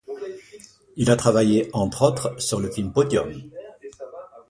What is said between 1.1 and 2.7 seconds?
a travaillé entre autres sur